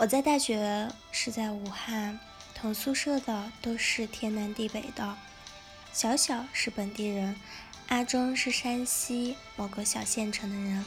[0.00, 2.18] 我在大学是在武汉，
[2.54, 5.14] 同宿舍的都是天南地北的。
[5.92, 7.36] 小小是本地人，
[7.88, 10.82] 阿忠是山西某个小县城的人。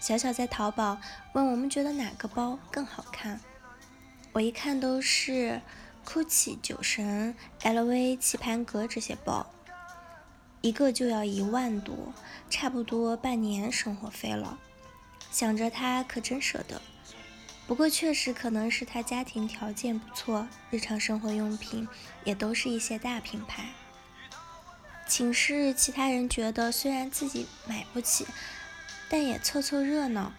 [0.00, 0.96] 小小在淘宝
[1.34, 3.38] 问我们觉得哪个包更好看，
[4.32, 5.60] 我一看都是
[6.06, 9.46] GUCCI、酒神、LV、棋盘格这些包，
[10.62, 12.14] 一个就要一万多，
[12.48, 14.58] 差不多半年生活费了。
[15.30, 16.80] 想着他可真舍得，
[17.68, 21.86] 不过确实可能是他家庭条件不错，日常生活用品
[22.24, 23.66] 也都是一些大品牌。
[25.06, 28.26] 寝室其他人觉得虽然自己买不起。
[29.10, 30.34] 但也凑凑热闹，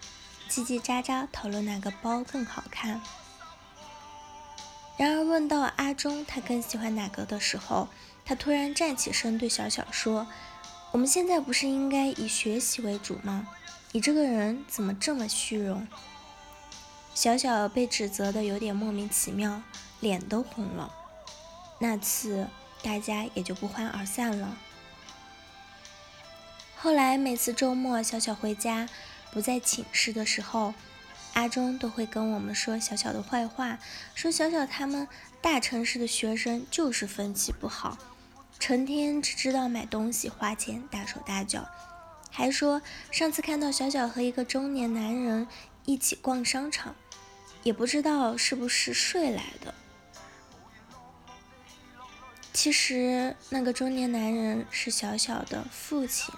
[0.48, 3.02] 叽叽喳喳讨论哪个包更好看。
[4.96, 7.88] 然而问到阿忠他更喜欢哪个的时候，
[8.24, 10.28] 他突然站起身对小小说
[10.94, 13.48] ：“我们现在不是应该以学习为主吗？
[13.90, 15.84] 你这个人怎么这么虚荣？”
[17.14, 19.62] 小小被指责的有点莫名其妙，
[20.00, 20.94] 脸都红了。
[21.80, 22.48] 那次
[22.82, 24.56] 大家也就不欢而散了。
[26.76, 28.88] 后来每次周末小小回家
[29.30, 30.72] 不在寝室的时候，
[31.34, 33.78] 阿忠都会跟我们说小小的坏话，
[34.14, 35.06] 说小小他们
[35.42, 37.98] 大城市的学生就是风气不好，
[38.58, 41.68] 成天只知道买东西花钱大手大脚，
[42.30, 45.46] 还说上次看到小小和一个中年男人
[45.84, 46.94] 一起逛商场，
[47.62, 49.74] 也不知道是不是睡来的。
[52.52, 56.34] 其实那个中年男人是小小的父亲。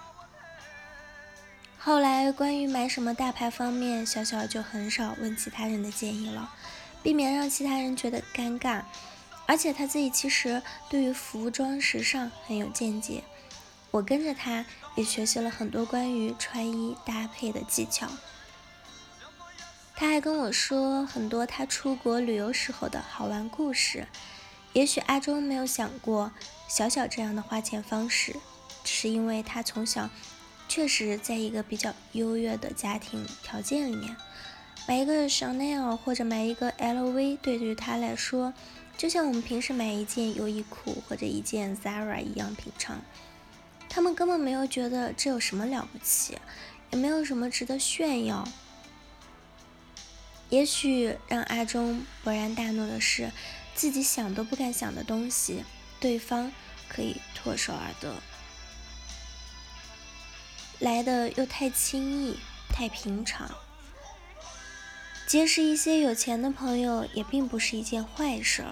[1.78, 6.54] 后来，关于买什么大牌方面，小小就很少问其他人的建议了，
[7.02, 8.82] 避免让其他人觉得尴尬。
[9.46, 13.24] 而且他自己其实对于服装时尚很有见解，
[13.90, 18.06] 我跟着他也学习了很多关于穿衣搭配的技巧。
[20.03, 24.08] 他还跟我说很多他出国旅游时候的好玩故事。
[24.72, 26.33] 也许阿忠没有想过
[26.67, 28.35] 小小这样的花钱方式，
[28.83, 30.11] 只是因为他从小。
[30.68, 34.17] 确实，在一个比较优越的家庭条件里面，
[34.89, 38.52] 买一个香奈儿或者买一个 LV，对于他来说，
[38.98, 43.01] 就像我们平时买一件优衣库或者一件 Zara 一样平常。
[43.89, 46.36] 他们根本没有觉得这有什么了不起，
[46.91, 48.48] 也没有什么值得炫耀。
[50.52, 53.33] 也许让阿忠勃然大怒的是，
[53.74, 55.64] 自己想都不敢想的东西，
[55.98, 56.52] 对方
[56.90, 58.17] 可以唾手而得。
[60.79, 62.36] 来的又太轻易，
[62.68, 63.51] 太平常。
[65.27, 68.67] 结识一些有钱的朋友也并不是一件坏事，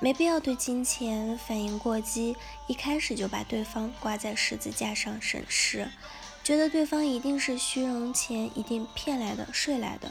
[0.00, 2.34] 没必要对金钱反应过激，
[2.68, 5.90] 一开始就把对方挂在十字架上审视，
[6.42, 10.10] 觉得对方一定是虚荣钱，一定骗来的、睡来的。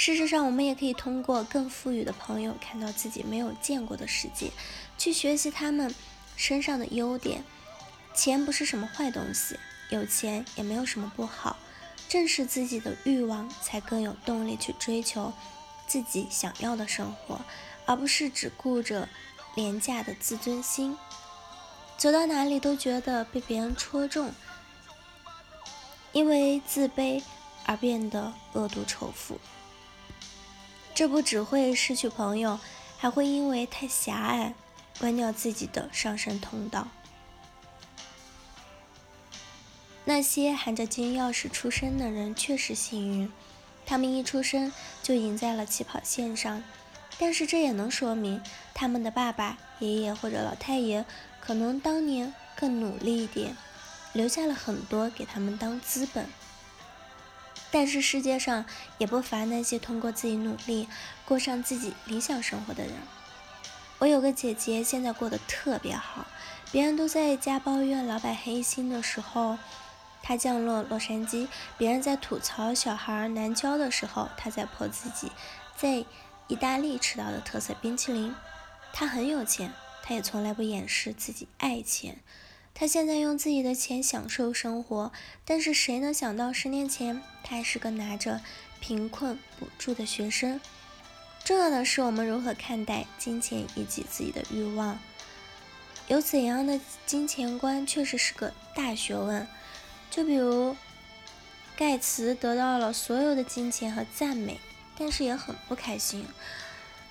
[0.00, 4.50] 事实上，我们也可以通过更富裕的朋友看到自己没有见过的世界，
[4.96, 5.94] 去学习他们
[6.36, 7.44] 身上的优点。
[8.14, 9.58] 钱不是什么坏东西。
[9.90, 11.58] 有钱也没有什么不好，
[12.08, 15.34] 正视自己的欲望才更有动力去追求
[15.86, 17.38] 自己想要的生活，
[17.84, 19.06] 而不是只顾着
[19.54, 20.96] 廉价的自尊心，
[21.98, 24.32] 走到哪里都觉得被别人戳中，
[26.12, 27.22] 因为自卑
[27.66, 29.38] 而变得恶毒仇富。
[31.00, 32.60] 这不只会失去朋友，
[32.98, 34.52] 还会因为太狭隘
[34.98, 36.88] 关掉自己的上升通道。
[40.04, 43.32] 那些含着金钥匙出生的人确实幸运，
[43.86, 44.70] 他们一出生
[45.02, 46.62] 就赢在了起跑线上。
[47.18, 48.42] 但是这也能说明
[48.74, 51.06] 他们的爸爸、爷爷或者老太爷
[51.40, 53.56] 可能当年更努力一点，
[54.12, 56.26] 留下了很多给他们当资本。
[57.70, 58.64] 但是世界上
[58.98, 60.88] 也不乏那些通过自己努力
[61.24, 62.94] 过上自己理想生活的人。
[63.98, 66.26] 我有个姐姐，现在过得特别好，
[66.72, 69.58] 别人都在家抱怨老板黑心的时候。
[70.22, 71.48] 她降落洛杉矶，
[71.78, 75.32] 别人在吐槽小孩难教的时候，她在泼自己
[75.76, 76.04] 在
[76.46, 78.34] 意大利吃到的特色冰淇淋。
[78.92, 79.72] 她很有钱，
[80.02, 82.18] 她也从来不掩饰自己爱钱。
[82.74, 85.12] 他现在用自己的钱享受生活，
[85.44, 88.40] 但是谁能想到十年前他还是个拿着
[88.80, 90.60] 贫困补助的学生？
[91.44, 94.98] 重要的是我们如何看待金钱以及自己的欲望，
[96.08, 99.46] 有怎样的金钱观，确实是个大学问。
[100.10, 100.76] 就比如，
[101.76, 104.58] 盖茨得到了所有的金钱和赞美，
[104.98, 106.26] 但是也很不开心，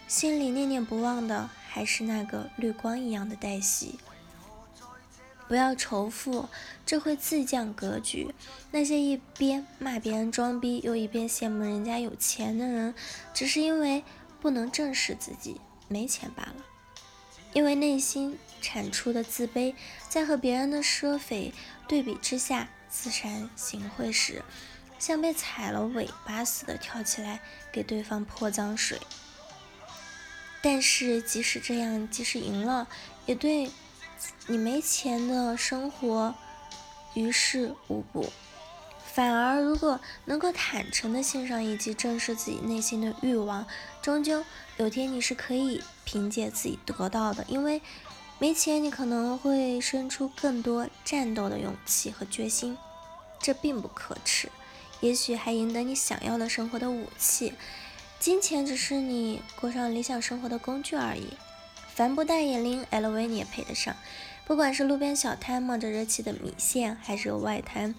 [0.07, 3.99] 心里念念不忘的还是那个绿光一样的黛西。
[5.49, 6.47] 不要仇富，
[6.85, 8.35] 这会自降格局。
[8.69, 12.93] 那些一边骂别人装逼，又一边羡慕人家有钱的人，
[13.33, 14.03] 只是因为
[14.39, 16.55] 不能正视自己没钱罢了。
[17.53, 19.73] 因为内心产出的自卑，
[20.07, 21.51] 在和别人的奢侈
[21.87, 24.43] 对比之下，自惭形秽时，
[24.99, 27.39] 像被踩了尾巴似的跳起来
[27.71, 28.99] 给对方泼脏水。
[30.61, 32.87] 但是即使这样，即使赢了，
[33.25, 33.71] 也对
[34.47, 36.33] 你没钱的生活
[37.13, 38.29] 于事无补。
[39.11, 43.65] 反而，如果能够坦诚的欣赏以及，正视自己内心的欲望，
[44.01, 44.45] 终究
[44.77, 47.43] 有天你是可以凭借自己得到的。
[47.47, 47.81] 因为
[48.37, 52.77] 没钱，你可能会生出更多战斗的勇气和决心，
[53.41, 54.49] 这并不可耻，
[55.01, 57.53] 也许还赢得你想要的生活的武器。
[58.19, 61.29] 金钱只是你过上理想生活的工具而已。
[61.99, 63.93] 帆布袋也拎，LV 你也配得上。
[64.45, 67.93] 不管是路边小摊冒着热气的米线，还是外滩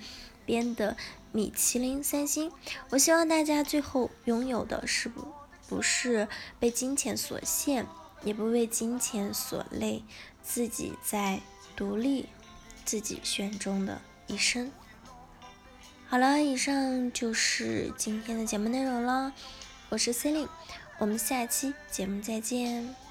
[0.46, 0.96] 边的
[1.32, 2.50] 米其林三星，
[2.88, 5.28] 我希望大家最后拥有的是不
[5.68, 7.86] 不是被金钱所限，
[8.24, 10.02] 也不为金钱所累，
[10.42, 11.40] 自己在
[11.76, 12.30] 独立
[12.86, 14.72] 自己选中的一生。
[16.06, 19.34] 好了，以上就是今天的节目内容了。
[19.90, 20.50] 我是 c e l i n e
[20.96, 23.09] 我们下期节目再见。